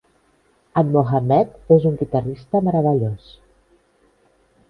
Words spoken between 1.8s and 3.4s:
un guitarrista meravellós.